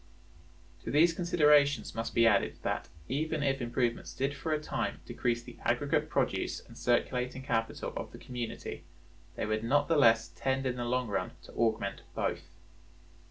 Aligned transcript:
(112) 0.79 0.83
To 0.85 0.99
these 0.99 1.13
considerations 1.15 1.93
must 1.93 2.15
be 2.15 2.25
added, 2.25 2.55
that, 2.63 2.89
even 3.07 3.43
if 3.43 3.61
improvements 3.61 4.15
did 4.15 4.35
for 4.35 4.51
a 4.51 4.59
time 4.59 4.99
decrease 5.05 5.43
the 5.43 5.59
aggregate 5.63 6.09
produce 6.09 6.59
and 6.59 6.75
the 6.75 6.79
circulating 6.81 7.43
capital 7.43 7.93
of 7.95 8.11
the 8.11 8.17
community, 8.17 8.83
they 9.35 9.45
would 9.45 9.63
not 9.63 9.87
the 9.87 9.97
less 9.97 10.29
tend 10.29 10.65
in 10.65 10.77
the 10.77 10.85
long 10.85 11.07
run 11.07 11.33
to 11.43 11.53
augment 11.53 12.01
both. 12.15 12.47